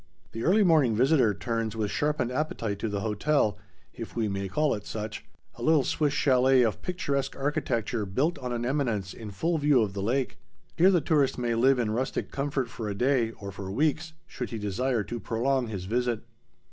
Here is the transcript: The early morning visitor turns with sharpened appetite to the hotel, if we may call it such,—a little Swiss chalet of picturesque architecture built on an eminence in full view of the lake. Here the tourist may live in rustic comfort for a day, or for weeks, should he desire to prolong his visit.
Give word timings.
The 0.31 0.41
early 0.43 0.63
morning 0.63 0.95
visitor 0.95 1.31
turns 1.35 1.75
with 1.75 1.91
sharpened 1.91 2.31
appetite 2.31 2.79
to 2.79 2.89
the 2.89 3.01
hotel, 3.01 3.59
if 3.93 4.15
we 4.15 4.27
may 4.27 4.47
call 4.47 4.73
it 4.73 4.83
such,—a 4.87 5.61
little 5.61 5.83
Swiss 5.83 6.11
chalet 6.11 6.63
of 6.63 6.81
picturesque 6.81 7.35
architecture 7.35 8.03
built 8.07 8.39
on 8.39 8.51
an 8.51 8.65
eminence 8.65 9.13
in 9.13 9.29
full 9.29 9.59
view 9.59 9.83
of 9.83 9.93
the 9.93 10.01
lake. 10.01 10.39
Here 10.75 10.89
the 10.89 11.01
tourist 11.01 11.37
may 11.37 11.53
live 11.53 11.77
in 11.77 11.91
rustic 11.91 12.31
comfort 12.31 12.67
for 12.67 12.89
a 12.89 12.95
day, 12.95 13.29
or 13.33 13.51
for 13.51 13.69
weeks, 13.69 14.13
should 14.25 14.49
he 14.49 14.57
desire 14.57 15.03
to 15.03 15.19
prolong 15.19 15.67
his 15.67 15.85
visit. 15.85 16.23